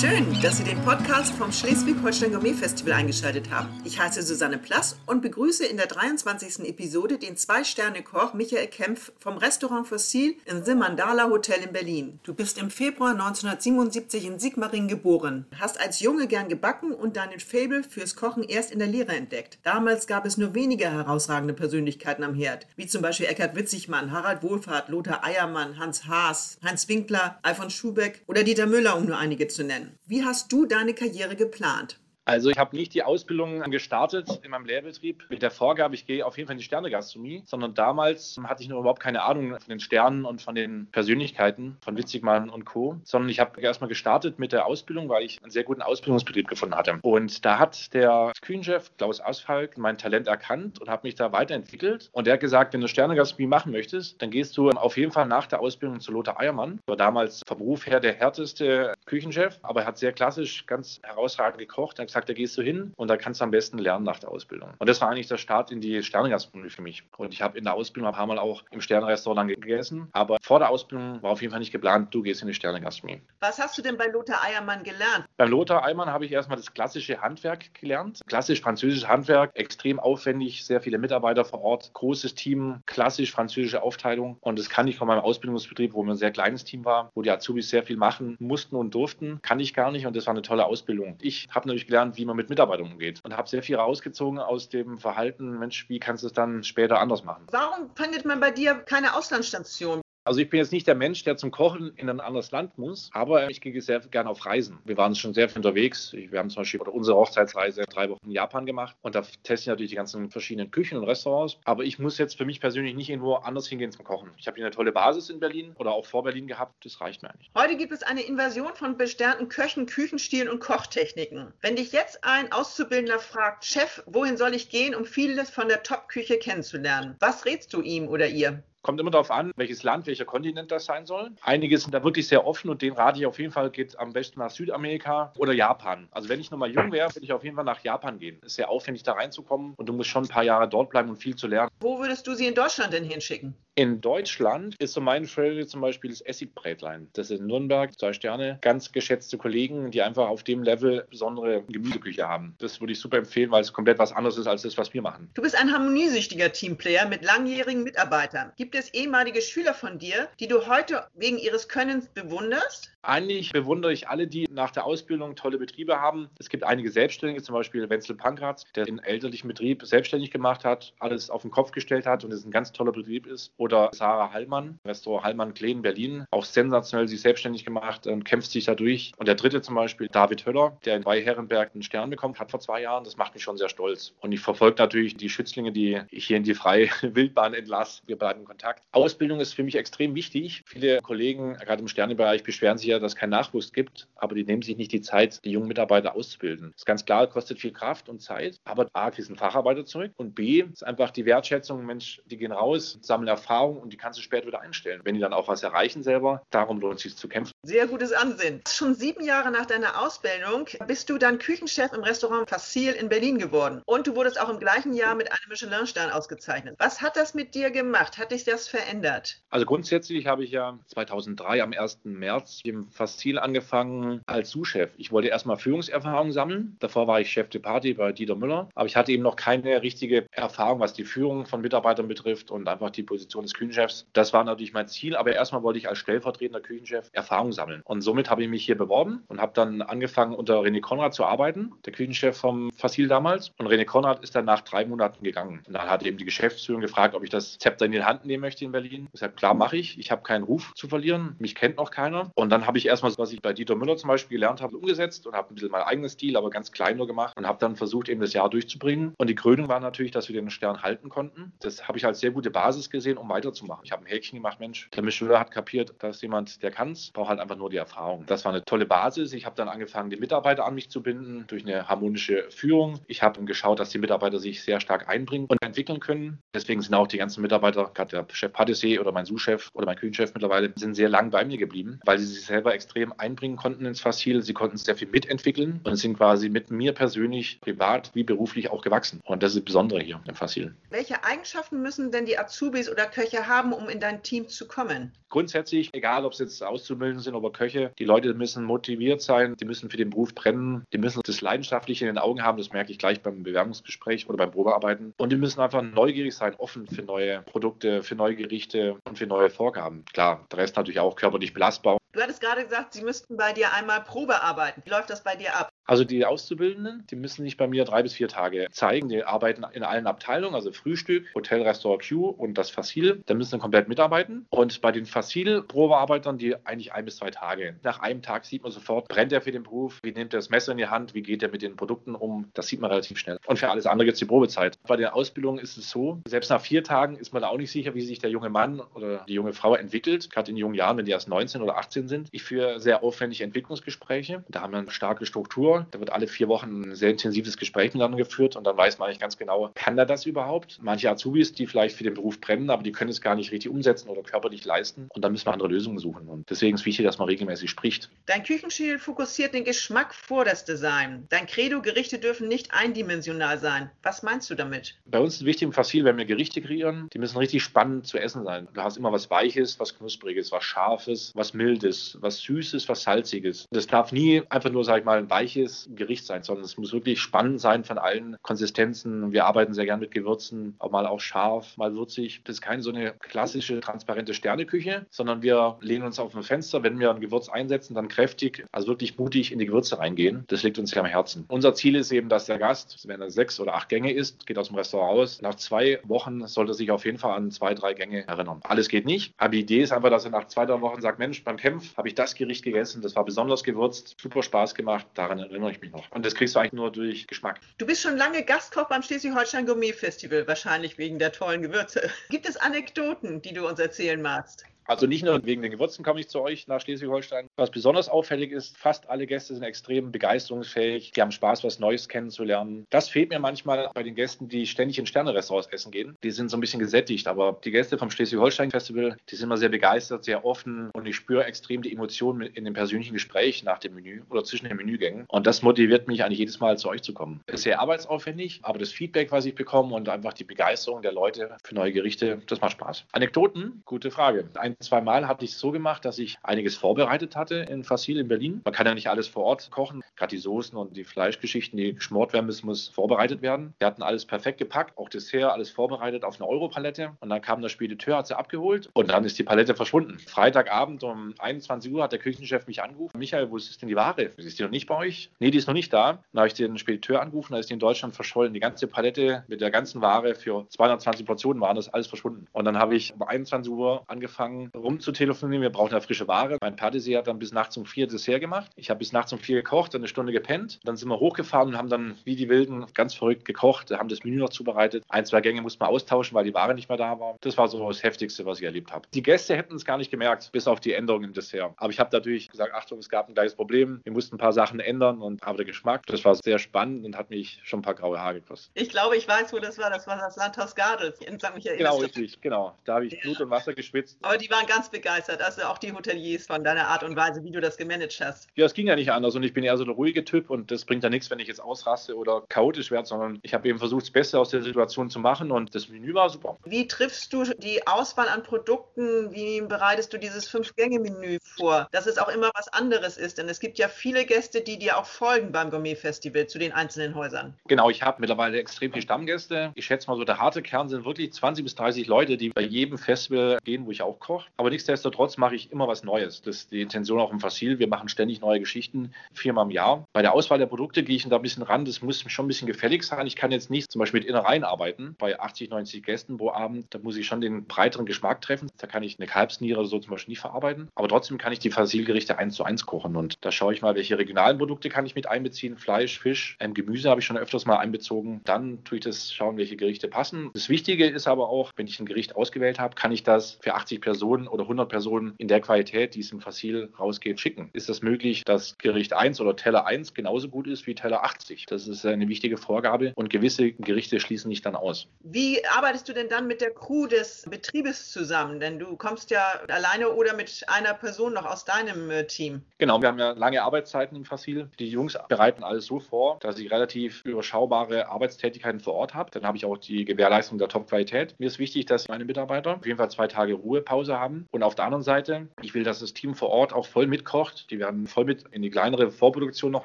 Schön, 0.00 0.26
dass 0.42 0.58
Sie 0.58 0.64
den 0.64 0.78
Podcast 0.82 1.32
vom 1.36 1.50
Schleswig-Holstein 1.50 2.30
Gourmet 2.30 2.52
Festival 2.52 2.92
eingeschaltet 2.92 3.50
haben. 3.50 3.70
Ich 3.82 3.98
heiße 3.98 4.22
Susanne 4.22 4.58
Plass 4.58 4.98
und 5.06 5.22
begrüße 5.22 5.64
in 5.64 5.78
der 5.78 5.86
23. 5.86 6.68
Episode 6.68 7.16
den 7.16 7.38
Zwei-Sterne-Koch 7.38 8.34
Michael 8.34 8.66
Kempf 8.66 9.12
vom 9.18 9.38
Restaurant 9.38 9.86
Fossil 9.86 10.36
im 10.44 10.62
The 10.62 10.74
Mandala 10.74 11.30
Hotel 11.30 11.62
in 11.62 11.72
Berlin. 11.72 12.20
Du 12.24 12.34
bist 12.34 12.58
im 12.58 12.68
Februar 12.68 13.12
1977 13.12 14.26
in 14.26 14.38
Sigmaringen 14.38 14.88
geboren, 14.88 15.46
hast 15.58 15.80
als 15.80 16.00
Junge 16.00 16.26
gern 16.26 16.50
gebacken 16.50 16.92
und 16.92 17.16
deinen 17.16 17.40
Fable 17.40 17.82
fürs 17.82 18.16
Kochen 18.16 18.42
erst 18.42 18.72
in 18.72 18.80
der 18.80 18.88
Lehre 18.88 19.16
entdeckt. 19.16 19.58
Damals 19.62 20.06
gab 20.06 20.26
es 20.26 20.36
nur 20.36 20.54
wenige 20.54 20.90
herausragende 20.90 21.54
Persönlichkeiten 21.54 22.22
am 22.22 22.34
Herd, 22.34 22.66
wie 22.76 22.86
zum 22.86 23.00
Beispiel 23.00 23.28
Eckhard 23.28 23.56
Witzigmann, 23.56 24.12
Harald 24.12 24.42
Wohlfahrt, 24.42 24.90
Lothar 24.90 25.24
Eiermann, 25.24 25.78
Hans 25.78 26.04
Haas, 26.06 26.58
Heinz 26.62 26.86
Winkler, 26.86 27.38
Alfons 27.40 27.72
Schubeck 27.72 28.22
oder 28.26 28.42
Dieter 28.42 28.66
Müller, 28.66 28.98
um 28.98 29.06
nur 29.06 29.16
einige 29.16 29.48
zu 29.48 29.64
nennen. 29.64 29.85
Wie 30.06 30.24
hast 30.24 30.52
du 30.52 30.66
deine 30.66 30.94
Karriere 30.94 31.36
geplant? 31.36 31.98
Also 32.26 32.50
ich 32.50 32.58
habe 32.58 32.74
nicht 32.74 32.92
die 32.92 33.04
Ausbildung 33.04 33.60
gestartet 33.70 34.40
in 34.42 34.50
meinem 34.50 34.66
Lehrbetrieb 34.66 35.24
mit 35.28 35.42
der 35.42 35.52
Vorgabe, 35.52 35.94
ich 35.94 36.06
gehe 36.06 36.26
auf 36.26 36.36
jeden 36.36 36.48
Fall 36.48 36.54
in 36.54 36.58
die 36.58 36.64
Sternegastronomie, 36.64 37.44
sondern 37.46 37.74
damals 37.74 38.36
hatte 38.42 38.64
ich 38.64 38.68
noch 38.68 38.80
überhaupt 38.80 39.00
keine 39.00 39.22
Ahnung 39.22 39.50
von 39.50 39.68
den 39.68 39.78
Sternen 39.78 40.24
und 40.24 40.42
von 40.42 40.56
den 40.56 40.88
Persönlichkeiten 40.90 41.76
von 41.80 41.96
Witzigmann 41.96 42.50
und 42.50 42.64
Co., 42.64 42.96
sondern 43.04 43.28
ich 43.28 43.38
habe 43.38 43.60
erstmal 43.60 43.86
gestartet 43.86 44.40
mit 44.40 44.50
der 44.50 44.66
Ausbildung, 44.66 45.08
weil 45.08 45.22
ich 45.22 45.40
einen 45.40 45.52
sehr 45.52 45.62
guten 45.62 45.82
Ausbildungsbetrieb 45.82 46.48
gefunden 46.48 46.74
hatte. 46.74 46.98
Und 47.02 47.44
da 47.44 47.60
hat 47.60 47.94
der 47.94 48.32
Küchenchef 48.42 48.90
Klaus 48.98 49.20
Asfalk 49.20 49.78
mein 49.78 49.96
Talent 49.96 50.26
erkannt 50.26 50.80
und 50.80 50.88
hat 50.88 51.04
mich 51.04 51.14
da 51.14 51.30
weiterentwickelt. 51.30 52.10
Und 52.10 52.26
er 52.26 52.32
hat 52.32 52.40
gesagt, 52.40 52.74
wenn 52.74 52.80
du 52.80 52.88
Sternegastronomie 52.88 53.48
machen 53.48 53.70
möchtest, 53.70 54.20
dann 54.20 54.32
gehst 54.32 54.56
du 54.56 54.70
auf 54.70 54.96
jeden 54.96 55.12
Fall 55.12 55.26
nach 55.26 55.46
der 55.46 55.60
Ausbildung 55.60 56.00
zu 56.00 56.10
Lothar 56.10 56.40
Eiermann. 56.40 56.80
War 56.86 56.96
damals 56.96 57.42
vom 57.46 57.58
Beruf 57.58 57.86
her 57.86 58.00
der 58.00 58.14
härteste 58.14 58.94
Küchenchef, 59.04 59.60
aber 59.62 59.82
er 59.82 59.86
hat 59.86 59.98
sehr 59.98 60.12
klassisch, 60.12 60.66
ganz 60.66 60.98
herausragend 61.04 61.58
gekocht. 61.58 62.00
Er 62.00 62.06
gesagt, 62.06 62.15
da 62.24 62.32
gehst 62.32 62.56
du 62.56 62.62
hin 62.62 62.92
und 62.96 63.08
da 63.08 63.16
kannst 63.16 63.40
du 63.40 63.44
am 63.44 63.50
besten 63.50 63.78
lernen 63.78 64.04
nach 64.04 64.18
der 64.18 64.30
Ausbildung. 64.30 64.70
Und 64.78 64.88
das 64.88 65.00
war 65.00 65.10
eigentlich 65.10 65.28
der 65.28 65.36
Start 65.36 65.70
in 65.70 65.80
die 65.80 66.02
Sternegastronomie 66.02 66.70
für 66.70 66.82
mich. 66.82 67.04
Und 67.16 67.34
ich 67.34 67.42
habe 67.42 67.58
in 67.58 67.64
der 67.64 67.74
Ausbildung 67.74 68.08
ein 68.08 68.14
paar 68.14 68.26
Mal 68.26 68.38
auch 68.38 68.64
im 68.70 68.80
Sternenrestaurant 68.80 69.48
gegessen, 69.48 70.08
aber 70.12 70.38
vor 70.42 70.58
der 70.58 70.70
Ausbildung 70.70 71.22
war 71.22 71.32
auf 71.32 71.42
jeden 71.42 71.50
Fall 71.50 71.60
nicht 71.60 71.72
geplant, 71.72 72.14
du 72.14 72.22
gehst 72.22 72.42
in 72.42 72.48
die 72.48 72.54
Sternegastronomie. 72.54 73.22
Was 73.40 73.58
hast 73.58 73.76
du 73.76 73.82
denn 73.82 73.96
bei 73.96 74.06
Lothar 74.06 74.42
Eiermann 74.42 74.82
gelernt? 74.82 75.26
Beim 75.36 75.50
Lothar 75.50 75.84
Eiermann 75.84 76.10
habe 76.10 76.24
ich 76.24 76.32
erstmal 76.32 76.56
das 76.56 76.72
klassische 76.72 77.20
Handwerk 77.20 77.74
gelernt. 77.74 78.20
Klassisch 78.26 78.60
französisches 78.60 79.08
Handwerk, 79.08 79.50
extrem 79.54 79.98
aufwendig, 80.00 80.64
sehr 80.64 80.80
viele 80.80 80.98
Mitarbeiter 80.98 81.44
vor 81.44 81.62
Ort, 81.62 81.92
großes 81.92 82.34
Team, 82.34 82.80
klassisch 82.86 83.32
französische 83.32 83.82
Aufteilung. 83.82 84.38
Und 84.40 84.58
das 84.58 84.68
kann 84.68 84.88
ich 84.88 84.96
von 84.96 85.08
meinem 85.08 85.20
Ausbildungsbetrieb, 85.20 85.94
wo 85.94 86.02
wir 86.02 86.12
ein 86.12 86.16
sehr 86.16 86.30
kleines 86.30 86.64
Team 86.64 86.84
war, 86.84 87.10
wo 87.14 87.22
die 87.22 87.30
Azubis 87.30 87.68
sehr 87.68 87.82
viel 87.82 87.96
machen 87.96 88.36
mussten 88.38 88.76
und 88.76 88.94
durften, 88.94 89.40
kann 89.42 89.60
ich 89.60 89.74
gar 89.74 89.90
nicht. 89.90 90.06
Und 90.06 90.16
das 90.16 90.26
war 90.26 90.34
eine 90.34 90.42
tolle 90.42 90.64
Ausbildung. 90.64 91.16
Ich 91.20 91.48
habe 91.50 91.66
natürlich 91.66 91.86
gelernt, 91.86 92.05
wie 92.14 92.24
man 92.24 92.36
mit 92.36 92.50
Mitarbeitern 92.50 92.92
umgeht 92.92 93.20
und 93.24 93.36
habe 93.36 93.48
sehr 93.48 93.62
viel 93.62 93.76
rausgezogen 93.76 94.38
aus 94.38 94.68
dem 94.68 94.98
Verhalten, 94.98 95.58
Mensch, 95.58 95.88
wie 95.88 95.98
kannst 95.98 96.22
du 96.22 96.28
es 96.28 96.32
dann 96.32 96.62
später 96.62 97.00
anders 97.00 97.24
machen? 97.24 97.46
Warum 97.50 97.90
findet 97.94 98.24
man 98.24 98.40
bei 98.40 98.50
dir 98.50 98.74
keine 98.74 99.16
Auslandsstation? 99.16 100.00
Also 100.26 100.40
ich 100.40 100.50
bin 100.50 100.58
jetzt 100.58 100.72
nicht 100.72 100.88
der 100.88 100.96
Mensch, 100.96 101.22
der 101.22 101.36
zum 101.36 101.52
Kochen 101.52 101.92
in 101.94 102.10
ein 102.10 102.18
anderes 102.18 102.50
Land 102.50 102.78
muss, 102.78 103.10
aber 103.12 103.48
ich 103.48 103.60
gehe 103.60 103.80
sehr 103.80 104.00
gerne 104.00 104.28
auf 104.28 104.44
Reisen. 104.44 104.80
Wir 104.84 104.96
waren 104.96 105.14
schon 105.14 105.32
sehr 105.34 105.48
viel 105.48 105.58
unterwegs. 105.58 106.12
Wir 106.12 106.40
haben 106.40 106.50
zum 106.50 106.62
Beispiel 106.62 106.80
unsere 106.80 107.16
Hochzeitsreise 107.16 107.82
drei 107.82 108.10
Wochen 108.10 108.26
in 108.26 108.32
Japan 108.32 108.66
gemacht 108.66 108.96
und 109.02 109.14
da 109.14 109.22
teste 109.44 109.54
ich 109.54 109.66
natürlich 109.68 109.90
die 109.90 109.96
ganzen 109.96 110.28
verschiedenen 110.28 110.72
Küchen 110.72 110.98
und 110.98 111.04
Restaurants. 111.04 111.58
Aber 111.62 111.84
ich 111.84 112.00
muss 112.00 112.18
jetzt 112.18 112.36
für 112.36 112.44
mich 112.44 112.60
persönlich 112.60 112.96
nicht 112.96 113.08
irgendwo 113.08 113.34
anders 113.34 113.68
hingehen 113.68 113.92
zum 113.92 114.04
Kochen. 114.04 114.32
Ich 114.36 114.48
habe 114.48 114.56
hier 114.56 114.64
eine 114.64 114.74
tolle 114.74 114.90
Basis 114.90 115.30
in 115.30 115.38
Berlin 115.38 115.76
oder 115.78 115.92
auch 115.92 116.06
vor 116.06 116.24
Berlin 116.24 116.48
gehabt. 116.48 116.84
Das 116.84 117.00
reicht 117.00 117.22
mir 117.22 117.30
eigentlich. 117.30 117.52
Heute 117.56 117.76
gibt 117.76 117.92
es 117.92 118.02
eine 118.02 118.22
Invasion 118.22 118.74
von 118.74 118.96
besternten 118.96 119.48
Köchen, 119.48 119.86
Küchenstilen 119.86 120.48
und 120.48 120.58
Kochtechniken. 120.58 121.52
Wenn 121.60 121.76
dich 121.76 121.92
jetzt 121.92 122.24
ein 122.24 122.50
Auszubildender 122.50 123.20
fragt, 123.20 123.64
Chef, 123.64 124.02
wohin 124.06 124.36
soll 124.36 124.54
ich 124.56 124.70
gehen, 124.70 124.96
um 124.96 125.04
vieles 125.04 125.50
von 125.50 125.68
der 125.68 125.84
Top-Küche 125.84 126.38
kennenzulernen? 126.38 127.14
Was 127.20 127.44
rätst 127.44 127.72
du 127.72 127.80
ihm 127.80 128.08
oder 128.08 128.26
ihr? 128.26 128.64
Kommt 128.86 129.00
immer 129.00 129.10
darauf 129.10 129.32
an, 129.32 129.50
welches 129.56 129.82
Land, 129.82 130.06
welcher 130.06 130.24
Kontinent 130.24 130.70
das 130.70 130.84
sein 130.84 131.06
soll. 131.06 131.32
Einige 131.42 131.76
sind 131.76 131.92
da 131.92 132.04
wirklich 132.04 132.28
sehr 132.28 132.46
offen 132.46 132.70
und 132.70 132.82
den 132.82 132.92
rate 132.92 133.18
ich 133.18 133.26
auf 133.26 133.40
jeden 133.40 133.50
Fall, 133.50 133.68
geht 133.68 133.98
am 133.98 134.12
besten 134.12 134.38
nach 134.38 134.50
Südamerika 134.52 135.32
oder 135.38 135.52
Japan. 135.52 136.06
Also 136.12 136.28
wenn 136.28 136.38
ich 136.38 136.52
noch 136.52 136.58
mal 136.58 136.70
jung 136.70 136.92
wäre, 136.92 137.12
würde 137.12 137.24
ich 137.24 137.32
auf 137.32 137.42
jeden 137.42 137.56
Fall 137.56 137.64
nach 137.64 137.82
Japan 137.82 138.20
gehen. 138.20 138.38
Ist 138.44 138.54
sehr 138.54 138.68
aufwendig 138.68 139.02
da 139.02 139.14
reinzukommen 139.14 139.74
und 139.76 139.88
du 139.88 139.92
musst 139.92 140.10
schon 140.10 140.22
ein 140.22 140.28
paar 140.28 140.44
Jahre 140.44 140.68
dort 140.68 140.90
bleiben 140.90 141.10
und 141.10 141.16
viel 141.16 141.34
zu 141.34 141.48
lernen. 141.48 141.68
Wo 141.80 141.98
würdest 141.98 142.28
du 142.28 142.36
sie 142.36 142.46
in 142.46 142.54
Deutschland 142.54 142.92
denn 142.92 143.02
hinschicken? 143.02 143.56
In 143.78 144.00
Deutschland 144.00 144.74
ist 144.78 144.94
so 144.94 145.02
mein 145.02 145.26
Favorite 145.26 145.66
zum 145.66 145.82
Beispiel 145.82 146.08
das 146.08 146.22
Essigbrätlein. 146.22 147.10
Das 147.12 147.30
ist 147.30 147.40
in 147.40 147.46
Nürnberg, 147.46 147.92
zwei 147.98 148.14
Sterne. 148.14 148.58
Ganz 148.62 148.90
geschätzte 148.90 149.36
Kollegen, 149.36 149.90
die 149.90 150.00
einfach 150.00 150.28
auf 150.28 150.42
dem 150.42 150.62
Level 150.62 151.06
besondere 151.10 151.62
Gemüseküche 151.64 152.26
haben. 152.26 152.54
Das 152.56 152.80
würde 152.80 152.94
ich 152.94 153.00
super 153.00 153.18
empfehlen, 153.18 153.50
weil 153.50 153.60
es 153.60 153.74
komplett 153.74 153.98
was 153.98 154.12
anderes 154.12 154.38
ist 154.38 154.46
als 154.46 154.62
das, 154.62 154.78
was 154.78 154.94
wir 154.94 155.02
machen. 155.02 155.28
Du 155.34 155.42
bist 155.42 155.60
ein 155.60 155.70
harmoniesüchtiger 155.70 156.50
Teamplayer 156.52 157.06
mit 157.06 157.22
langjährigen 157.22 157.82
Mitarbeitern. 157.82 158.50
Gibt 158.56 158.74
es 158.74 158.94
ehemalige 158.94 159.42
Schüler 159.42 159.74
von 159.74 159.98
dir, 159.98 160.30
die 160.40 160.48
du 160.48 160.66
heute 160.66 161.04
wegen 161.14 161.36
ihres 161.36 161.68
Könnens 161.68 162.08
bewunderst? 162.08 162.96
Eigentlich 163.02 163.52
bewundere 163.52 163.92
ich 163.92 164.08
alle, 164.08 164.26
die 164.26 164.48
nach 164.50 164.72
der 164.72 164.84
Ausbildung 164.84 165.36
tolle 165.36 165.58
Betriebe 165.58 166.00
haben. 166.00 166.28
Es 166.40 166.48
gibt 166.48 166.64
einige 166.64 166.90
Selbstständige, 166.90 167.40
zum 167.40 167.54
Beispiel 167.54 167.88
Wenzel 167.88 168.16
Pankratz, 168.16 168.64
der 168.74 168.84
den 168.84 168.98
elterlichen 168.98 169.46
Betrieb 169.46 169.84
selbstständig 169.84 170.32
gemacht 170.32 170.64
hat, 170.64 170.92
alles 170.98 171.30
auf 171.30 171.42
den 171.42 171.52
Kopf 171.52 171.70
gestellt 171.70 172.04
hat 172.06 172.24
und 172.24 172.32
es 172.32 172.44
ein 172.44 172.50
ganz 172.50 172.72
toller 172.72 172.90
Betrieb 172.90 173.26
ist. 173.26 173.52
Oder 173.66 173.90
Sarah 173.92 174.32
Hallmann, 174.32 174.78
Restaurant 174.84 175.24
Hallmann 175.24 175.52
Kleen 175.52 175.82
Berlin, 175.82 176.24
auch 176.30 176.44
sensationell 176.44 177.08
sich 177.08 177.20
selbstständig 177.20 177.64
gemacht 177.64 178.06
und 178.06 178.24
kämpft 178.24 178.52
sich 178.52 178.66
da 178.66 178.76
durch. 178.76 179.10
Und 179.16 179.26
der 179.26 179.34
dritte 179.34 179.60
zum 179.60 179.74
Beispiel, 179.74 180.06
David 180.06 180.46
Höller, 180.46 180.76
der 180.84 180.94
in 180.94 181.02
Herrenberg 181.02 181.72
einen 181.74 181.82
Stern 181.82 182.10
bekommen 182.10 182.38
hat 182.38 182.52
vor 182.52 182.60
zwei 182.60 182.82
Jahren. 182.82 183.02
Das 183.02 183.16
macht 183.16 183.34
mich 183.34 183.42
schon 183.42 183.56
sehr 183.56 183.68
stolz. 183.68 184.12
Und 184.20 184.30
ich 184.30 184.38
verfolge 184.38 184.80
natürlich 184.80 185.16
die 185.16 185.28
Schützlinge, 185.28 185.72
die 185.72 186.00
ich 186.10 186.28
hier 186.28 186.36
in 186.36 186.44
die 186.44 186.54
freie 186.54 186.88
Wildbahn 187.02 187.54
entlasse. 187.54 188.02
Wir 188.06 188.16
bleiben 188.16 188.40
in 188.40 188.46
Kontakt. 188.46 188.84
Ausbildung 188.92 189.40
ist 189.40 189.54
für 189.54 189.64
mich 189.64 189.74
extrem 189.74 190.14
wichtig. 190.14 190.62
Viele 190.64 191.00
Kollegen, 191.00 191.54
gerade 191.54 191.82
im 191.82 191.88
Sternebereich, 191.88 192.44
beschweren 192.44 192.78
sich 192.78 192.86
ja, 192.86 193.00
dass 193.00 193.14
es 193.14 193.16
keinen 193.16 193.30
Nachwuchs 193.30 193.72
gibt, 193.72 194.06
aber 194.14 194.36
die 194.36 194.44
nehmen 194.44 194.62
sich 194.62 194.76
nicht 194.76 194.92
die 194.92 195.00
Zeit, 195.00 195.44
die 195.44 195.50
jungen 195.50 195.66
Mitarbeiter 195.66 196.14
auszubilden. 196.14 196.70
Das 196.70 196.82
ist 196.82 196.86
ganz 196.86 197.04
klar, 197.04 197.26
kostet 197.26 197.58
viel 197.58 197.72
Kraft 197.72 198.08
und 198.08 198.22
Zeit, 198.22 198.60
aber 198.64 198.88
A, 198.92 199.10
fließen 199.10 199.34
Facharbeiter 199.34 199.84
zurück 199.84 200.12
und 200.16 200.36
B, 200.36 200.64
ist 200.72 200.86
einfach 200.86 201.10
die 201.10 201.26
Wertschätzung, 201.26 201.84
Mensch, 201.84 202.22
die 202.26 202.36
gehen 202.36 202.52
raus, 202.52 202.98
sammeln 203.02 203.28
Erfahrung 203.28 203.55
und 203.64 203.92
die 203.92 203.96
kannst 203.96 204.18
du 204.18 204.22
später 204.22 204.46
wieder 204.46 204.60
einstellen. 204.60 205.00
Wenn 205.04 205.14
die 205.14 205.20
dann 205.20 205.32
auch 205.32 205.48
was 205.48 205.62
erreichen 205.62 206.02
selber, 206.02 206.42
darum 206.50 206.80
lohnt 206.80 206.96
es 206.96 207.02
sich 207.02 207.16
zu 207.16 207.28
kämpfen. 207.28 207.52
Sehr 207.62 207.86
gutes 207.86 208.12
Ansehen. 208.12 208.62
Schon 208.68 208.94
sieben 208.94 209.24
Jahre 209.24 209.50
nach 209.50 209.66
deiner 209.66 210.00
Ausbildung 210.02 210.68
bist 210.86 211.10
du 211.10 211.18
dann 211.18 211.38
Küchenchef 211.38 211.92
im 211.92 212.02
Restaurant 212.02 212.48
Facil 212.48 212.92
in 212.92 213.08
Berlin 213.08 213.38
geworden. 213.38 213.82
Und 213.86 214.06
du 214.06 214.16
wurdest 214.16 214.40
auch 214.40 214.48
im 214.48 214.58
gleichen 214.58 214.92
Jahr 214.92 215.14
mit 215.14 215.30
einem 215.30 215.48
Michelin-Stern 215.48 216.10
ausgezeichnet. 216.10 216.76
Was 216.78 217.00
hat 217.02 217.16
das 217.16 217.34
mit 217.34 217.54
dir 217.54 217.70
gemacht? 217.70 218.18
Hat 218.18 218.32
dich 218.32 218.44
das 218.44 218.68
verändert? 218.68 219.40
Also 219.50 219.66
grundsätzlich 219.66 220.26
habe 220.26 220.44
ich 220.44 220.50
ja 220.50 220.78
2003 220.88 221.62
am 221.62 221.72
1. 221.72 222.00
März 222.04 222.60
im 222.64 222.88
Facil 222.90 223.38
angefangen 223.38 224.20
als 224.26 224.50
Sous-Chef. 224.50 224.90
Ich 224.96 225.12
wollte 225.12 225.28
erstmal 225.28 225.56
Führungserfahrung 225.56 226.32
sammeln. 226.32 226.76
Davor 226.80 227.06
war 227.06 227.20
ich 227.20 227.30
Chef 227.30 227.48
de 227.48 227.60
Party 227.60 227.94
bei 227.94 228.12
Dieter 228.12 228.36
Müller. 228.36 228.68
Aber 228.74 228.86
ich 228.86 228.96
hatte 228.96 229.12
eben 229.12 229.22
noch 229.22 229.36
keine 229.36 229.82
richtige 229.82 230.26
Erfahrung, 230.32 230.80
was 230.80 230.92
die 230.92 231.04
Führung 231.04 231.46
von 231.46 231.60
Mitarbeitern 231.60 232.08
betrifft 232.08 232.50
und 232.50 232.68
einfach 232.68 232.90
die 232.90 233.02
Position 233.02 233.45
des 233.46 233.54
Küchenchefs. 233.54 234.06
Das 234.12 234.32
war 234.32 234.44
natürlich 234.44 234.72
mein 234.72 234.88
Ziel. 234.88 235.16
Aber 235.16 235.32
erstmal 235.32 235.62
wollte 235.62 235.78
ich 235.78 235.88
als 235.88 235.98
stellvertretender 235.98 236.60
Küchenchef 236.60 237.08
Erfahrung 237.12 237.52
sammeln. 237.52 237.82
Und 237.84 238.02
somit 238.02 238.30
habe 238.30 238.42
ich 238.42 238.48
mich 238.48 238.64
hier 238.64 238.76
beworben 238.76 239.24
und 239.28 239.40
habe 239.40 239.52
dann 239.54 239.82
angefangen, 239.82 240.34
unter 240.34 240.60
René 240.60 240.80
Konrad 240.80 241.14
zu 241.14 241.24
arbeiten, 241.24 241.72
der 241.84 241.92
Küchenchef 241.92 242.36
vom 242.36 242.70
Facil 242.72 243.08
damals. 243.08 243.52
Und 243.58 243.68
René 243.68 243.84
Konrad 243.84 244.22
ist 244.22 244.34
dann 244.34 244.44
nach 244.44 244.60
drei 244.60 244.84
Monaten 244.84 245.24
gegangen. 245.24 245.62
Und 245.66 245.72
dann 245.72 245.88
hat 245.88 246.04
eben 246.04 246.18
die 246.18 246.24
Geschäftsführung 246.24 246.80
gefragt, 246.80 247.14
ob 247.14 247.24
ich 247.24 247.30
das 247.30 247.58
Zepter 247.58 247.86
in 247.86 247.92
die 247.92 248.02
Hand 248.02 248.24
nehmen 248.24 248.42
möchte 248.42 248.64
in 248.64 248.72
Berlin. 248.72 249.08
Ich 249.12 249.22
habe 249.22 249.32
klar, 249.34 249.54
mache 249.54 249.76
ich. 249.76 249.98
Ich 249.98 250.10
habe 250.10 250.22
keinen 250.22 250.44
Ruf 250.44 250.72
zu 250.74 250.88
verlieren. 250.88 251.36
Mich 251.38 251.54
kennt 251.54 251.76
noch 251.76 251.90
keiner. 251.90 252.30
Und 252.34 252.50
dann 252.50 252.66
habe 252.66 252.78
ich 252.78 252.86
erstmal, 252.86 253.12
was 253.16 253.32
ich 253.32 253.40
bei 253.40 253.52
Dieter 253.52 253.76
Müller 253.76 253.96
zum 253.96 254.08
Beispiel 254.08 254.36
gelernt 254.36 254.60
habe, 254.60 254.76
umgesetzt 254.76 255.26
und 255.26 255.34
habe 255.34 255.52
ein 255.52 255.54
bisschen 255.54 255.70
mein 255.70 255.82
eigenes 255.82 256.12
Stil, 256.12 256.36
aber 256.36 256.50
ganz 256.50 256.72
klein 256.72 256.96
nur 256.96 257.06
gemacht 257.06 257.36
und 257.36 257.46
habe 257.46 257.58
dann 257.58 257.76
versucht, 257.76 258.08
eben 258.08 258.20
das 258.20 258.32
Jahr 258.32 258.50
durchzubringen. 258.50 259.14
Und 259.18 259.28
die 259.28 259.34
Krönung 259.34 259.68
war 259.68 259.80
natürlich, 259.80 260.12
dass 260.12 260.28
wir 260.28 260.34
den 260.34 260.50
Stern 260.50 260.82
halten 260.82 261.08
konnten. 261.08 261.52
Das 261.60 261.88
habe 261.88 261.98
ich 261.98 262.06
als 262.06 262.20
sehr 262.20 262.30
gute 262.30 262.50
Basis 262.50 262.90
gesehen, 262.90 263.18
um 263.18 263.28
weiterzumachen. 263.36 263.82
Ich 263.84 263.92
habe 263.92 264.04
ein 264.04 264.06
Häkchen 264.06 264.38
gemacht, 264.38 264.60
Mensch, 264.60 264.88
der 264.90 265.02
Michelin 265.02 265.38
hat 265.38 265.50
kapiert, 265.50 265.94
dass 265.98 266.22
jemand, 266.22 266.62
der 266.62 266.70
kann 266.70 266.92
es, 266.92 267.10
braucht 267.10 267.28
halt 267.28 267.40
einfach 267.40 267.56
nur 267.56 267.70
die 267.70 267.76
Erfahrung. 267.76 268.24
Das 268.26 268.44
war 268.44 268.52
eine 268.52 268.64
tolle 268.64 268.86
Basis. 268.86 269.32
Ich 269.32 269.44
habe 269.44 269.56
dann 269.56 269.68
angefangen, 269.68 270.10
die 270.10 270.16
Mitarbeiter 270.16 270.64
an 270.64 270.74
mich 270.74 270.90
zu 270.90 271.02
binden 271.02 271.44
durch 271.46 271.64
eine 271.64 271.88
harmonische 271.88 272.50
Führung. 272.50 273.00
Ich 273.06 273.22
habe 273.22 273.44
geschaut, 273.44 273.78
dass 273.80 273.90
die 273.90 273.98
Mitarbeiter 273.98 274.38
sich 274.38 274.62
sehr 274.62 274.80
stark 274.80 275.08
einbringen 275.08 275.46
und 275.48 275.62
entwickeln 275.62 276.00
können. 276.00 276.38
Deswegen 276.54 276.80
sind 276.80 276.94
auch 276.94 277.06
die 277.06 277.18
ganzen 277.18 277.42
Mitarbeiter, 277.42 277.90
gerade 277.92 278.10
der 278.10 278.26
Chef 278.32 278.52
Patissier 278.52 279.00
oder 279.00 279.12
mein 279.12 279.26
Sous-Chef 279.26 279.70
oder 279.74 279.86
mein 279.86 279.96
Küchenchef 279.96 280.32
mittlerweile, 280.34 280.72
sind 280.76 280.94
sehr 280.94 281.08
lang 281.08 281.30
bei 281.30 281.44
mir 281.44 281.58
geblieben, 281.58 282.00
weil 282.04 282.18
sie 282.18 282.26
sich 282.26 282.44
selber 282.44 282.74
extrem 282.74 283.12
einbringen 283.18 283.56
konnten 283.56 283.84
ins 283.84 284.00
Facil. 284.00 284.42
Sie 284.42 284.54
konnten 284.54 284.76
sehr 284.76 284.96
viel 284.96 285.08
mitentwickeln 285.08 285.80
und 285.84 285.96
sind 285.96 286.16
quasi 286.16 286.48
mit 286.48 286.70
mir 286.70 286.92
persönlich, 286.92 287.60
privat 287.60 288.10
wie 288.14 288.24
beruflich 288.24 288.70
auch 288.70 288.82
gewachsen. 288.82 289.20
Und 289.24 289.42
das 289.42 289.50
ist 289.50 289.56
das 289.56 289.64
Besondere 289.64 290.00
hier 290.00 290.20
im 290.26 290.34
Facil. 290.34 290.74
Welche 290.90 291.24
Eigenschaften 291.24 291.82
müssen 291.82 292.10
denn 292.10 292.26
die 292.26 292.38
Azubis 292.38 292.90
oder 292.90 293.10
Köche 293.16 293.46
haben, 293.46 293.72
um 293.72 293.88
in 293.88 293.98
dein 293.98 294.22
Team 294.22 294.46
zu 294.46 294.68
kommen? 294.68 295.10
Grundsätzlich, 295.30 295.88
egal 295.94 296.26
ob 296.26 296.34
es 296.34 296.38
jetzt 296.38 296.62
Auszubildende 296.62 297.22
sind 297.22 297.34
oder 297.34 297.50
Köche, 297.50 297.90
die 297.98 298.04
Leute 298.04 298.34
müssen 298.34 298.62
motiviert 298.62 299.22
sein, 299.22 299.56
die 299.56 299.64
müssen 299.64 299.88
für 299.88 299.96
den 299.96 300.10
Beruf 300.10 300.34
brennen, 300.34 300.84
die 300.92 300.98
müssen 300.98 301.22
das 301.24 301.40
Leidenschaftliche 301.40 302.04
in 302.06 302.14
den 302.14 302.18
Augen 302.18 302.42
haben, 302.42 302.58
das 302.58 302.72
merke 302.72 302.92
ich 302.92 302.98
gleich 302.98 303.22
beim 303.22 303.42
Bewerbungsgespräch 303.42 304.28
oder 304.28 304.36
beim 304.36 304.50
Probearbeiten. 304.50 305.14
Und 305.16 305.32
die 305.32 305.36
müssen 305.36 305.60
einfach 305.60 305.80
neugierig 305.80 306.34
sein, 306.34 306.54
offen 306.56 306.86
für 306.86 307.02
neue 307.02 307.40
Produkte, 307.42 308.02
für 308.02 308.16
neue 308.16 308.36
Gerichte 308.36 308.98
und 309.08 309.16
für 309.16 309.26
neue 309.26 309.48
Vorgaben. 309.48 310.04
Klar, 310.12 310.44
der 310.52 310.58
Rest 310.58 310.76
natürlich 310.76 311.00
auch 311.00 311.16
körperlich 311.16 311.54
belastbar. 311.54 311.96
Du 312.12 312.20
hattest 312.20 312.42
gerade 312.42 312.64
gesagt, 312.64 312.92
sie 312.92 313.02
müssten 313.02 313.38
bei 313.38 313.54
dir 313.54 313.72
einmal 313.72 314.02
Probe 314.02 314.42
arbeiten. 314.42 314.82
Wie 314.84 314.90
läuft 314.90 315.08
das 315.08 315.22
bei 315.22 315.36
dir 315.36 315.56
ab? 315.56 315.70
Also 315.86 316.04
die 316.04 316.24
Auszubildenden, 316.24 317.04
die 317.10 317.16
müssen 317.16 317.44
sich 317.44 317.56
bei 317.56 317.66
mir 317.68 317.84
drei 317.84 318.02
bis 318.02 318.14
vier 318.14 318.28
Tage 318.28 318.66
zeigen. 318.70 319.08
Die 319.08 319.24
arbeiten 319.24 319.64
in 319.72 319.82
allen 319.82 320.06
Abteilungen, 320.06 320.54
also 320.54 320.72
Frühstück, 320.72 321.26
Hotel, 321.34 321.62
Restaurant 321.62 322.06
Q 322.06 322.28
und 322.28 322.58
das 322.58 322.70
Facil. 322.70 323.22
Da 323.26 323.34
müssen 323.34 323.50
sie 323.50 323.58
komplett 323.58 323.88
mitarbeiten. 323.88 324.46
Und 324.50 324.80
bei 324.80 324.90
den 324.90 325.06
Facil-Probearbeitern, 325.06 326.38
die 326.38 326.56
eigentlich 326.66 326.92
ein 326.92 327.04
bis 327.04 327.16
zwei 327.16 327.30
Tage. 327.30 327.76
Nach 327.82 328.00
einem 328.00 328.22
Tag 328.22 328.44
sieht 328.44 328.62
man 328.62 328.72
sofort, 328.72 329.08
brennt 329.08 329.32
er 329.32 329.40
für 329.40 329.52
den 329.52 329.62
Beruf, 329.62 330.00
wie 330.02 330.12
nimmt 330.12 330.34
er 330.34 330.38
das 330.38 330.50
Messer 330.50 330.72
in 330.72 330.78
die 330.78 330.88
Hand, 330.88 331.14
wie 331.14 331.22
geht 331.22 331.42
er 331.42 331.50
mit 331.50 331.62
den 331.62 331.76
Produkten 331.76 332.14
um. 332.14 332.50
Das 332.54 332.66
sieht 332.66 332.80
man 332.80 332.90
relativ 332.90 333.18
schnell. 333.18 333.38
Und 333.46 333.58
für 333.58 333.70
alles 333.70 333.86
andere 333.86 334.06
gibt 334.06 334.14
es 334.14 334.20
die 334.20 334.26
Probezeit. 334.26 334.78
Bei 334.86 334.96
der 334.96 335.14
Ausbildung 335.14 335.58
ist 335.58 335.76
es 335.76 335.88
so, 335.88 336.20
selbst 336.26 336.50
nach 336.50 336.60
vier 336.60 336.82
Tagen 336.82 337.16
ist 337.16 337.32
man 337.32 337.42
da 337.42 337.48
auch 337.48 337.58
nicht 337.58 337.70
sicher, 337.70 337.94
wie 337.94 338.00
sich 338.00 338.18
der 338.18 338.30
junge 338.30 338.48
Mann 338.48 338.80
oder 338.94 339.24
die 339.28 339.34
junge 339.34 339.52
Frau 339.52 339.74
entwickelt. 339.74 340.30
Gerade 340.30 340.50
in 340.50 340.56
jungen 340.56 340.74
Jahren, 340.74 340.96
wenn 340.96 341.04
die 341.04 341.12
erst 341.12 341.28
19 341.28 341.62
oder 341.62 341.76
18 341.76 342.08
sind. 342.08 342.28
Ich 342.32 342.42
führe 342.42 342.80
sehr 342.80 343.04
aufwendige 343.04 343.44
Entwicklungsgespräche. 343.44 344.44
Da 344.48 344.62
haben 344.62 344.72
wir 344.72 344.78
eine 344.78 344.90
starke 344.90 345.26
Struktur. 345.26 345.75
Da 345.90 346.00
wird 346.00 346.12
alle 346.12 346.26
vier 346.26 346.48
Wochen 346.48 346.82
ein 346.82 346.94
sehr 346.94 347.10
intensives 347.10 347.56
Gespräch 347.56 347.92
miteinander 347.92 348.18
geführt 348.18 348.56
und 348.56 348.64
dann 348.64 348.76
weiß 348.76 348.98
man 348.98 349.08
eigentlich 349.08 349.20
ganz 349.20 349.36
genau, 349.36 349.70
kann 349.74 349.98
er 349.98 350.06
das 350.06 350.26
überhaupt? 350.26 350.78
Manche 350.80 351.10
Azubis, 351.10 351.52
die 351.52 351.66
vielleicht 351.66 351.96
für 351.96 352.04
den 352.04 352.14
Beruf 352.14 352.40
brennen, 352.40 352.70
aber 352.70 352.82
die 352.82 352.92
können 352.92 353.10
es 353.10 353.20
gar 353.20 353.34
nicht 353.34 353.52
richtig 353.52 353.70
umsetzen 353.70 354.08
oder 354.08 354.22
körperlich 354.22 354.64
leisten. 354.64 355.08
Und 355.14 355.24
dann 355.24 355.32
müssen 355.32 355.46
wir 355.46 355.52
andere 355.52 355.68
Lösungen 355.68 355.98
suchen. 355.98 356.28
Und 356.28 356.48
deswegen 356.48 356.76
ist 356.76 356.86
wichtig, 356.86 357.04
dass 357.04 357.18
man 357.18 357.28
regelmäßig 357.28 357.70
spricht. 357.70 358.10
Dein 358.26 358.42
Küchenstil 358.42 358.98
fokussiert 358.98 359.54
den 359.54 359.64
Geschmack 359.64 360.14
vor 360.14 360.44
das 360.44 360.64
Design. 360.64 361.26
Dein 361.28 361.46
Credo, 361.46 361.82
Gerichte 361.82 362.18
dürfen 362.18 362.48
nicht 362.48 362.72
eindimensional 362.72 363.58
sein. 363.58 363.90
Was 364.02 364.22
meinst 364.22 364.50
du 364.50 364.54
damit? 364.54 364.96
Bei 365.06 365.18
uns 365.18 365.36
ist 365.36 365.44
wichtig 365.44 365.62
im 365.62 365.72
Fassil, 365.72 366.04
wenn 366.04 366.16
wir 366.18 366.24
Gerichte 366.24 366.60
kreieren, 366.60 367.08
die 367.12 367.18
müssen 367.18 367.38
richtig 367.38 367.62
spannend 367.62 368.06
zu 368.06 368.18
essen 368.18 368.44
sein. 368.44 368.68
Du 368.72 368.82
hast 368.82 368.96
immer 368.96 369.12
was 369.12 369.30
Weiches, 369.30 369.78
was 369.80 369.96
Knuspriges, 369.96 370.52
was 370.52 370.64
Scharfes, 370.64 371.32
was 371.34 371.54
Mildes, 371.54 372.16
was 372.20 372.38
Süßes, 372.38 372.88
was 372.88 373.02
Salziges. 373.02 373.66
Das 373.70 373.86
darf 373.86 374.12
nie 374.12 374.42
einfach 374.48 374.70
nur, 374.70 374.84
sag 374.84 375.00
ich 375.00 375.04
mal, 375.04 375.18
ein 375.18 375.30
weiches 375.30 375.65
Gericht 375.94 376.26
sein, 376.26 376.42
sondern 376.42 376.64
es 376.64 376.76
muss 376.76 376.92
wirklich 376.92 377.20
spannend 377.20 377.60
sein 377.60 377.84
von 377.84 377.98
allen 377.98 378.36
Konsistenzen. 378.42 379.32
Wir 379.32 379.44
arbeiten 379.46 379.74
sehr 379.74 379.86
gern 379.86 380.00
mit 380.00 380.10
Gewürzen, 380.10 380.74
auch 380.78 380.90
mal 380.90 381.06
auch 381.06 381.20
scharf, 381.20 381.76
mal 381.76 381.94
würzig. 381.94 382.42
Das 382.44 382.56
ist 382.56 382.62
keine 382.62 382.82
so 382.82 382.90
eine 382.90 383.12
klassische, 383.12 383.80
transparente 383.80 384.34
Sterneküche, 384.34 385.06
sondern 385.10 385.42
wir 385.42 385.76
lehnen 385.80 386.04
uns 386.04 386.18
auf 386.18 386.34
ein 386.34 386.42
Fenster, 386.42 386.82
wenn 386.82 386.98
wir 386.98 387.10
ein 387.10 387.20
Gewürz 387.20 387.48
einsetzen, 387.48 387.94
dann 387.94 388.08
kräftig, 388.08 388.64
also 388.72 388.88
wirklich 388.88 389.18
mutig 389.18 389.52
in 389.52 389.58
die 389.58 389.66
Gewürze 389.66 389.98
reingehen. 389.98 390.44
Das 390.48 390.62
liegt 390.62 390.78
uns 390.78 390.90
sehr 390.90 391.02
am 391.02 391.06
Herzen. 391.06 391.44
Unser 391.48 391.74
Ziel 391.74 391.96
ist 391.96 392.12
eben, 392.12 392.28
dass 392.28 392.46
der 392.46 392.58
Gast, 392.58 393.06
wenn 393.06 393.20
er 393.20 393.30
sechs 393.30 393.60
oder 393.60 393.74
acht 393.74 393.88
Gänge 393.88 394.12
isst, 394.12 394.46
geht 394.46 394.58
aus 394.58 394.68
dem 394.68 394.76
Restaurant 394.76 395.18
raus, 395.18 395.42
nach 395.42 395.54
zwei 395.56 396.00
Wochen 396.04 396.46
sollte 396.46 396.72
er 396.72 396.74
sich 396.74 396.90
auf 396.90 397.04
jeden 397.04 397.18
Fall 397.18 397.36
an 397.36 397.50
zwei, 397.50 397.74
drei 397.74 397.94
Gänge 397.94 398.26
erinnern. 398.26 398.60
Alles 398.64 398.88
geht 398.88 399.06
nicht, 399.06 399.34
aber 399.36 399.50
die 399.50 399.60
Idee 399.60 399.82
ist 399.82 399.92
einfach, 399.92 400.10
dass 400.10 400.24
er 400.24 400.30
nach 400.30 400.46
zwei, 400.46 400.66
drei 400.66 400.80
Wochen 400.80 401.00
sagt, 401.00 401.18
Mensch, 401.18 401.44
beim 401.44 401.56
Kämpf 401.56 401.96
habe 401.96 402.08
ich 402.08 402.14
das 402.14 402.34
Gericht 402.34 402.64
gegessen, 402.64 403.02
das 403.02 403.16
war 403.16 403.24
besonders 403.24 403.64
gewürzt, 403.64 404.16
super 404.20 404.42
Spaß 404.42 404.74
gemacht, 404.74 405.06
daran 405.14 405.38
erinnere 405.38 405.55
ich 405.70 405.80
mich 405.80 405.92
noch. 405.92 406.10
Und 406.12 406.24
das 406.24 406.34
kriegst 406.34 406.54
du 406.54 406.60
eigentlich 406.60 406.72
nur 406.72 406.92
durch 406.92 407.26
Geschmack. 407.26 407.60
Du 407.78 407.86
bist 407.86 408.02
schon 408.02 408.16
lange 408.16 408.44
Gastkoch 408.44 408.88
beim 408.88 409.02
Schleswig-Holstein 409.02 409.66
Gourmet 409.66 409.92
Festival, 409.92 410.46
wahrscheinlich 410.46 410.98
wegen 410.98 411.18
der 411.18 411.32
tollen 411.32 411.62
Gewürze. 411.62 412.10
Gibt 412.30 412.48
es 412.48 412.56
Anekdoten, 412.56 413.42
die 413.42 413.52
du 413.52 413.66
uns 413.66 413.78
erzählen 413.78 414.20
magst? 414.20 414.64
Also 414.86 415.06
nicht 415.06 415.24
nur 415.24 415.44
wegen 415.44 415.62
den 415.62 415.70
Gewürzen 415.70 416.04
komme 416.04 416.20
ich 416.20 416.28
zu 416.28 416.40
euch 416.40 416.68
nach 416.68 416.80
Schleswig-Holstein. 416.80 417.48
Was 417.56 417.70
besonders 417.70 418.08
auffällig 418.08 418.52
ist, 418.52 418.76
fast 418.76 419.08
alle 419.08 419.26
Gäste 419.26 419.54
sind 419.54 419.64
extrem 419.64 420.12
begeisterungsfähig. 420.12 421.10
Die 421.10 421.20
haben 421.20 421.32
Spaß, 421.32 421.64
was 421.64 421.80
Neues 421.80 422.08
kennenzulernen. 422.08 422.86
Das 422.90 423.08
fehlt 423.08 423.30
mir 423.30 423.38
manchmal 423.38 423.90
bei 423.94 424.02
den 424.02 424.14
Gästen, 424.14 424.48
die 424.48 424.66
ständig 424.66 424.98
in 424.98 425.06
Sterne-Restaurants 425.06 425.68
essen 425.68 425.90
gehen. 425.90 426.16
Die 426.22 426.30
sind 426.30 426.50
so 426.50 426.56
ein 426.56 426.60
bisschen 426.60 426.78
gesättigt, 426.78 427.26
aber 427.26 427.58
die 427.64 427.70
Gäste 427.70 427.98
vom 427.98 428.10
Schleswig-Holstein-Festival, 428.10 429.16
die 429.28 429.34
sind 429.34 429.46
immer 429.46 429.56
sehr 429.56 429.68
begeistert, 429.68 430.24
sehr 430.24 430.44
offen 430.44 430.90
und 430.92 431.06
ich 431.06 431.16
spüre 431.16 431.44
extrem 431.44 431.82
die 431.82 431.92
Emotionen 431.92 432.42
in 432.42 432.64
dem 432.64 432.74
persönlichen 432.74 433.14
Gespräch 433.14 433.64
nach 433.64 433.78
dem 433.78 433.94
Menü 433.94 434.22
oder 434.30 434.44
zwischen 434.44 434.68
den 434.68 434.76
Menügängen. 434.76 435.24
Und 435.28 435.46
das 435.46 435.62
motiviert 435.62 436.06
mich 436.06 436.22
eigentlich 436.22 436.38
jedes 436.38 436.60
Mal 436.60 436.78
zu 436.78 436.88
euch 436.88 437.02
zu 437.02 437.12
kommen. 437.12 437.40
Ist 437.46 437.62
sehr 437.62 437.80
arbeitsaufwendig, 437.80 438.60
aber 438.62 438.78
das 438.78 438.92
Feedback, 438.92 439.32
was 439.32 439.46
ich 439.46 439.54
bekomme 439.54 439.94
und 439.94 440.08
einfach 440.08 440.32
die 440.32 440.44
Begeisterung 440.44 441.02
der 441.02 441.12
Leute 441.12 441.56
für 441.64 441.74
neue 441.74 441.92
Gerichte, 441.92 442.40
das 442.46 442.60
macht 442.60 442.72
Spaß. 442.72 443.06
Anekdoten? 443.12 443.82
Gute 443.84 444.10
Frage. 444.10 444.48
Ein 444.54 444.75
zwei 444.80 445.00
Mal 445.00 445.28
hatte 445.28 445.44
ich 445.44 445.52
es 445.52 445.58
so 445.58 445.70
gemacht, 445.70 446.04
dass 446.04 446.18
ich 446.18 446.38
einiges 446.42 446.76
vorbereitet 446.76 447.36
hatte 447.36 447.56
in 447.56 447.84
Facil 447.84 448.18
in 448.18 448.28
Berlin. 448.28 448.60
Man 448.64 448.74
kann 448.74 448.86
ja 448.86 448.94
nicht 448.94 449.08
alles 449.08 449.28
vor 449.28 449.44
Ort 449.44 449.70
kochen. 449.70 450.02
Gerade 450.16 450.30
die 450.30 450.40
Soßen 450.40 450.76
und 450.76 450.96
die 450.96 451.04
Fleischgeschichten, 451.04 451.76
die 451.76 451.94
geschmort 451.94 452.32
werden 452.32 452.46
müssen, 452.46 452.66
muss 452.66 452.88
vorbereitet 452.88 453.42
werden. 453.42 453.74
Wir 453.78 453.86
hatten 453.86 454.02
alles 454.02 454.24
perfekt 454.26 454.58
gepackt, 454.58 454.96
auch 454.98 455.08
Dessert, 455.08 455.50
alles 455.52 455.70
vorbereitet 455.70 456.24
auf 456.24 456.40
eine 456.40 456.48
Europalette. 456.48 457.12
Und 457.20 457.30
dann 457.30 457.40
kam 457.40 457.62
der 457.62 457.68
Spediteur, 457.68 458.18
hat 458.18 458.26
sie 458.26 458.36
abgeholt 458.36 458.90
und 458.92 459.10
dann 459.10 459.24
ist 459.24 459.38
die 459.38 459.44
Palette 459.44 459.74
verschwunden. 459.74 460.18
Freitagabend 460.18 461.02
um 461.02 461.34
21 461.38 461.92
Uhr 461.92 462.02
hat 462.02 462.12
der 462.12 462.18
Küchenchef 462.18 462.66
mich 462.66 462.82
angerufen. 462.82 463.18
Michael, 463.18 463.50
wo 463.50 463.56
ist 463.56 463.80
denn 463.80 463.88
die 463.88 463.96
Ware? 463.96 464.22
Ist 464.36 464.58
die 464.58 464.62
noch 464.62 464.70
nicht 464.70 464.86
bei 464.86 464.96
euch? 464.96 465.30
Nee, 465.38 465.50
die 465.50 465.58
ist 465.58 465.66
noch 465.66 465.74
nicht 465.74 465.92
da. 465.92 466.22
Dann 466.32 466.40
habe 466.40 466.48
ich 466.48 466.54
den 466.54 466.78
Spediteur 466.78 467.20
angerufen, 467.20 467.52
da 467.52 467.58
ist 467.58 467.68
die 467.68 467.74
in 467.74 467.80
Deutschland 467.80 468.14
verschollen. 468.14 468.54
Die 468.54 468.60
ganze 468.60 468.86
Palette 468.86 469.44
mit 469.48 469.60
der 469.60 469.70
ganzen 469.70 470.00
Ware 470.00 470.34
für 470.34 470.66
220 470.68 471.26
Portionen 471.26 471.60
waren 471.60 471.76
das 471.76 471.88
alles 471.88 472.06
verschwunden. 472.06 472.46
Und 472.52 472.64
dann 472.64 472.78
habe 472.78 472.94
ich 472.94 473.14
um 473.14 473.22
21 473.22 473.72
Uhr 473.72 474.02
angefangen, 474.06 474.65
rum 474.74 475.00
zu 475.00 475.12
telefonieren, 475.12 475.62
wir 475.62 475.70
brauchen 475.70 475.92
ja 475.92 476.00
frische 476.00 476.28
Ware. 476.28 476.58
Mein 476.60 476.76
Pâtissier 476.76 477.18
hat 477.18 477.26
dann 477.26 477.38
bis 477.38 477.52
nachts 477.52 477.76
um 477.76 477.86
vier 477.86 478.06
Dessert 478.06 478.40
gemacht. 478.40 478.70
Ich 478.76 478.90
habe 478.90 478.98
bis 478.98 479.12
nachts 479.12 479.32
um 479.32 479.38
vier 479.38 479.56
gekocht, 479.56 479.94
dann 479.94 480.00
eine 480.00 480.08
Stunde 480.08 480.32
gepennt. 480.32 480.80
Dann 480.84 480.96
sind 480.96 481.08
wir 481.08 481.20
hochgefahren 481.20 481.68
und 481.70 481.78
haben 481.78 481.88
dann 481.88 482.16
wie 482.24 482.36
die 482.36 482.48
Wilden 482.48 482.86
ganz 482.94 483.14
verrückt 483.14 483.44
gekocht, 483.44 483.90
haben 483.90 484.08
das 484.08 484.24
Menü 484.24 484.38
noch 484.38 484.50
zubereitet. 484.50 485.04
Ein, 485.08 485.26
zwei 485.26 485.40
Gänge 485.40 485.62
mussten 485.62 485.80
wir 485.80 485.88
austauschen, 485.88 486.34
weil 486.34 486.44
die 486.44 486.54
Ware 486.54 486.74
nicht 486.74 486.88
mehr 486.88 486.98
da 486.98 487.18
war. 487.18 487.36
Das 487.40 487.56
war 487.56 487.68
so 487.68 487.86
das 487.88 488.02
Heftigste, 488.02 488.44
was 488.46 488.58
ich 488.58 488.64
erlebt 488.64 488.92
habe. 488.92 489.06
Die 489.14 489.22
Gäste 489.22 489.56
hätten 489.56 489.74
es 489.74 489.84
gar 489.84 489.98
nicht 489.98 490.10
gemerkt, 490.10 490.50
bis 490.52 490.66
auf 490.66 490.80
die 490.80 490.92
Änderungen 490.92 491.24
im 491.24 491.32
Dessert. 491.32 491.72
Aber 491.76 491.90
ich 491.90 492.00
habe 492.00 492.10
natürlich 492.12 492.48
gesagt, 492.48 492.74
Achtung, 492.74 492.98
es 492.98 493.08
gab 493.08 493.28
ein 493.28 493.34
gleiches 493.34 493.54
Problem. 493.54 494.00
Wir 494.04 494.12
mussten 494.12 494.36
ein 494.36 494.38
paar 494.38 494.52
Sachen 494.52 494.80
ändern 494.80 495.20
und 495.20 495.42
aber 495.42 495.58
der 495.58 495.66
Geschmack, 495.66 496.06
das 496.06 496.24
war 496.24 496.34
sehr 496.34 496.58
spannend 496.58 497.04
und 497.04 497.16
hat 497.16 497.30
mich 497.30 497.60
schon 497.64 497.80
ein 497.80 497.82
paar 497.82 497.94
graue 497.94 498.20
Haare 498.20 498.40
gekostet. 498.40 498.70
Ich 498.74 498.88
glaube, 498.88 499.16
ich 499.16 499.28
weiß, 499.28 499.52
wo 499.52 499.58
das 499.58 499.78
war. 499.78 499.90
Das 499.90 500.06
war 500.06 500.16
das 500.16 500.36
Landhaus 500.36 500.74
Gardels 500.74 501.20
in 501.20 501.38
St. 501.38 501.54
Michael. 501.54 501.76
Genau, 501.76 501.96
richtig, 501.98 502.40
genau. 502.40 502.76
Da 502.84 502.94
habe 502.94 503.06
ich. 503.06 503.20
Blut 503.20 503.40
und 503.40 503.50
Wasser 503.50 503.74
geschwitzt. 503.74 504.18
Aber 504.22 504.38
die 504.38 504.50
waren 504.56 504.66
ganz 504.66 504.88
begeistert. 504.88 505.42
Also 505.42 505.62
auch 505.62 505.78
die 505.78 505.92
Hoteliers 505.92 506.46
von 506.46 506.64
deiner 506.64 506.88
Art 506.88 507.02
und 507.02 507.14
Weise, 507.14 507.44
wie 507.44 507.50
du 507.50 507.60
das 507.60 507.76
gemanagt 507.76 508.20
hast. 508.24 508.48
Ja, 508.54 508.64
es 508.64 508.74
ging 508.74 508.86
ja 508.86 508.96
nicht 508.96 509.10
anders 509.12 509.34
und 509.34 509.42
ich 509.42 509.52
bin 509.52 509.64
eher 509.64 509.76
so 509.76 509.84
der 509.84 509.94
ruhige 509.94 510.24
Typ 510.24 510.50
und 510.50 510.70
das 510.70 510.84
bringt 510.84 511.04
ja 511.04 511.10
nichts, 511.10 511.30
wenn 511.30 511.38
ich 511.38 511.48
jetzt 511.48 511.60
ausraste 511.60 512.16
oder 512.16 512.42
chaotisch 512.48 512.90
werde, 512.90 513.06
sondern 513.06 513.38
ich 513.42 513.52
habe 513.52 513.68
eben 513.68 513.78
versucht, 513.78 514.02
das 514.02 514.10
Beste 514.10 514.38
aus 514.38 514.50
der 514.50 514.62
Situation 514.62 515.10
zu 515.10 515.18
machen 515.18 515.50
und 515.50 515.74
das 515.74 515.88
Menü 515.88 516.14
war 516.14 516.30
super. 516.30 516.56
Wie 516.64 516.88
triffst 516.88 517.32
du 517.32 517.44
die 517.44 517.86
Auswahl 517.86 518.28
an 518.28 518.42
Produkten? 518.42 519.32
Wie 519.32 519.60
bereitest 519.60 520.12
du 520.12 520.18
dieses 520.18 520.48
Fünf-Gänge-Menü 520.48 521.38
vor? 521.56 521.88
Dass 521.92 522.06
es 522.06 522.18
auch 522.18 522.28
immer 522.28 522.50
was 522.54 522.68
anderes 522.68 523.18
ist, 523.18 523.38
denn 523.38 523.48
es 523.48 523.60
gibt 523.60 523.78
ja 523.78 523.88
viele 523.88 524.24
Gäste, 524.24 524.62
die 524.62 524.78
dir 524.78 524.98
auch 524.98 525.06
folgen 525.06 525.52
beim 525.52 525.70
Gourmet-Festival 525.70 526.46
zu 526.46 526.58
den 526.58 526.72
einzelnen 526.72 527.14
Häusern. 527.14 527.54
Genau, 527.68 527.90
ich 527.90 528.02
habe 528.02 528.20
mittlerweile 528.20 528.58
extrem 528.58 528.92
viele 528.92 529.02
Stammgäste. 529.02 529.72
Ich 529.74 529.84
schätze 529.84 530.08
mal 530.08 530.16
so, 530.16 530.24
der 530.24 530.38
harte 530.38 530.62
Kern 530.62 530.88
sind 530.88 531.04
wirklich 531.04 531.32
20 531.32 531.64
bis 531.64 531.74
30 531.74 532.06
Leute, 532.06 532.36
die 532.36 532.50
bei 532.50 532.62
jedem 532.62 532.96
Festival 532.96 533.58
gehen, 533.64 533.84
wo 533.86 533.90
ich 533.90 534.02
auch 534.02 534.18
koche. 534.18 534.45
Aber 534.56 534.70
nichtsdestotrotz 534.70 535.36
mache 535.36 535.54
ich 535.54 535.72
immer 535.72 535.88
was 535.88 536.02
Neues. 536.02 536.42
Das 536.42 536.56
ist 536.56 536.72
die 536.72 536.80
Intention 536.80 537.20
auch 537.20 537.32
im 537.32 537.40
Fassil. 537.40 537.78
Wir 537.78 537.88
machen 537.88 538.08
ständig 538.08 538.40
neue 538.40 538.60
Geschichten, 538.60 539.12
viermal 539.32 539.66
im 539.66 539.70
Jahr. 539.70 540.04
Bei 540.12 540.22
der 540.22 540.32
Auswahl 540.32 540.58
der 540.58 540.66
Produkte 540.66 541.02
gehe 541.02 541.16
ich 541.16 541.28
da 541.28 541.36
ein 541.36 541.42
bisschen 541.42 541.62
ran. 541.62 541.84
Das 541.84 542.02
muss 542.02 542.20
schon 542.20 542.46
ein 542.46 542.48
bisschen 542.48 542.66
gefällig 542.66 543.02
sein. 543.02 543.26
Ich 543.26 543.36
kann 543.36 543.50
jetzt 543.50 543.70
nicht 543.70 543.90
zum 543.90 544.00
Beispiel 544.00 544.20
mit 544.20 544.28
Innereien 544.28 544.64
arbeiten. 544.64 545.14
Bei 545.18 545.38
80, 545.38 545.70
90 545.70 546.04
Gästen 546.04 546.36
pro 546.36 546.50
Abend, 546.50 546.86
da 546.90 546.98
muss 546.98 547.16
ich 547.16 547.26
schon 547.26 547.40
den 547.40 547.66
breiteren 547.66 548.06
Geschmack 548.06 548.40
treffen. 548.40 548.70
Da 548.78 548.86
kann 548.86 549.02
ich 549.02 549.18
eine 549.18 549.26
Kalbsniere 549.26 549.84
so 549.86 549.98
zum 549.98 550.10
Beispiel 550.10 550.32
nicht 550.32 550.40
verarbeiten. 550.40 550.88
Aber 550.94 551.08
trotzdem 551.08 551.38
kann 551.38 551.52
ich 551.52 551.58
die 551.58 551.70
Fassilgerichte 551.70 552.38
eins 552.38 552.54
zu 552.54 552.64
eins 552.64 552.86
kochen. 552.86 553.16
Und 553.16 553.34
da 553.40 553.50
schaue 553.52 553.74
ich 553.74 553.82
mal, 553.82 553.94
welche 553.94 554.18
regionalen 554.18 554.58
Produkte 554.58 554.88
kann 554.88 555.06
ich 555.06 555.14
mit 555.14 555.28
einbeziehen. 555.28 555.76
Fleisch, 555.76 556.18
Fisch, 556.18 556.56
ähm, 556.60 556.74
Gemüse 556.74 557.10
habe 557.10 557.20
ich 557.20 557.26
schon 557.26 557.36
öfters 557.36 557.66
mal 557.66 557.78
einbezogen. 557.78 558.40
Dann 558.44 558.84
tue 558.84 558.98
ich 558.98 559.04
das 559.04 559.32
schauen, 559.32 559.56
welche 559.56 559.76
Gerichte 559.76 560.08
passen. 560.08 560.50
Das 560.54 560.68
Wichtige 560.68 561.06
ist 561.06 561.26
aber 561.26 561.48
auch, 561.48 561.72
wenn 561.76 561.86
ich 561.86 562.00
ein 562.00 562.06
Gericht 562.06 562.36
ausgewählt 562.36 562.78
habe, 562.78 562.94
kann 562.94 563.12
ich 563.12 563.22
das 563.22 563.58
für 563.60 563.74
80 563.74 564.00
Personen 564.00 564.25
Personen 564.26 564.48
oder 564.48 564.64
100 564.64 564.88
Personen 564.88 565.34
in 565.38 565.46
der 565.46 565.60
Qualität, 565.60 566.16
die 566.16 566.20
es 566.20 566.32
im 566.32 566.40
Fassil 566.40 566.92
rausgeht, 566.98 567.38
schicken. 567.38 567.70
Ist 567.72 567.88
das 567.88 568.02
möglich, 568.02 568.42
dass 568.44 568.76
Gericht 568.78 569.12
1 569.12 569.40
oder 569.40 569.54
Teller 569.54 569.86
1 569.86 570.14
genauso 570.14 570.48
gut 570.48 570.66
ist 570.66 570.86
wie 570.88 570.96
Teller 570.96 571.24
80? 571.24 571.66
Das 571.66 571.86
ist 571.86 572.04
eine 572.04 572.26
wichtige 572.28 572.56
Vorgabe 572.56 573.12
und 573.14 573.30
gewisse 573.30 573.70
Gerichte 573.72 574.18
schließen 574.18 574.48
nicht 574.48 574.66
dann 574.66 574.74
aus. 574.74 575.06
Wie 575.20 575.64
arbeitest 575.64 576.08
du 576.08 576.12
denn 576.12 576.28
dann 576.28 576.48
mit 576.48 576.60
der 576.60 576.70
Crew 576.70 577.06
des 577.06 577.46
Betriebes 577.48 578.10
zusammen? 578.10 578.58
Denn 578.58 578.80
du 578.80 578.96
kommst 578.96 579.30
ja 579.30 579.44
alleine 579.68 580.10
oder 580.10 580.34
mit 580.34 580.64
einer 580.66 580.94
Person 580.94 581.34
noch 581.34 581.46
aus 581.46 581.64
deinem 581.64 582.10
äh, 582.10 582.26
Team. 582.26 582.62
Genau, 582.78 583.00
wir 583.00 583.08
haben 583.08 583.20
ja 583.20 583.30
lange 583.30 583.62
Arbeitszeiten 583.62 584.16
im 584.16 584.24
Fassil. 584.24 584.68
Die 584.80 584.88
Jungs 584.88 585.16
bereiten 585.28 585.62
alles 585.62 585.86
so 585.86 586.00
vor, 586.00 586.38
dass 586.40 586.58
ich 586.58 586.72
relativ 586.72 587.24
überschaubare 587.24 588.08
Arbeitstätigkeiten 588.08 588.80
vor 588.80 588.94
Ort 588.94 589.14
habe. 589.14 589.30
Dann 589.30 589.46
habe 589.46 589.56
ich 589.56 589.64
auch 589.64 589.78
die 589.78 590.04
Gewährleistung 590.04 590.58
der 590.58 590.68
Top-Qualität. 590.68 591.36
Mir 591.38 591.46
ist 591.46 591.60
wichtig, 591.60 591.86
dass 591.86 592.08
meine 592.08 592.24
Mitarbeiter 592.24 592.76
auf 592.76 592.86
jeden 592.86 592.98
Fall 592.98 593.10
zwei 593.10 593.28
Tage 593.28 593.54
Ruhepause 593.54 594.15
haben. 594.18 594.46
Und 594.50 594.62
auf 594.62 594.74
der 594.74 594.84
anderen 594.84 595.02
Seite, 595.02 595.48
ich 595.62 595.74
will, 595.74 595.84
dass 595.84 596.00
das 596.00 596.12
Team 596.12 596.34
vor 596.34 596.50
Ort 596.50 596.72
auch 596.72 596.86
voll 596.86 597.06
mitkocht. 597.06 597.70
Die 597.70 597.78
werden 597.78 598.06
voll 598.06 598.24
mit 598.24 598.44
in 598.50 598.62
die 598.62 598.70
kleinere 598.70 599.10
Vorproduktion 599.10 599.72
noch 599.72 599.84